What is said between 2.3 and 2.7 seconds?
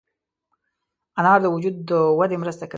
مرسته کوي.